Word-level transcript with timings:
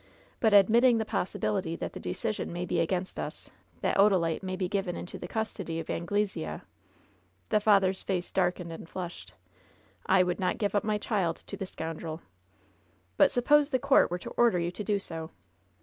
But 0.39 0.51
admitting 0.51 0.97
the 0.97 1.05
possibility 1.05 1.75
that 1.75 1.93
the 1.93 1.99
decision 1.99 2.51
may 2.51 2.65
be 2.65 2.79
against 2.79 3.19
us— 3.19 3.51
that 3.81 3.97
Odalite 3.97 4.41
may 4.41 4.55
be 4.55 4.67
given 4.67 4.95
into 4.97 5.19
the 5.19 5.27
custody 5.27 5.79
of 5.79 5.91
Anglesea 5.91 6.41
^" 6.61 6.61
The 7.49 7.59
father's 7.59 8.01
face 8.01 8.31
darkened 8.31 8.73
and 8.73 8.89
flushed. 8.89 9.35
'T! 10.09 10.23
would 10.23 10.39
not 10.39 10.57
give 10.57 10.73
my 10.83 10.97
child 10.97 11.37
up 11.37 11.45
to 11.45 11.55
the 11.55 11.65
scoimdrel!" 11.67 12.21
"But 13.19 13.29
suppose 13.31 13.69
the 13.69 13.77
court 13.77 14.09
were 14.09 14.17
to 14.17 14.31
order 14.31 14.57
you 14.57 14.71
to 14.71 14.83
do 14.83 14.97
so?" 14.97 15.29